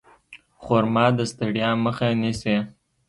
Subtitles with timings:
[0.63, 2.57] خرما د ستړیا مخه نیسي.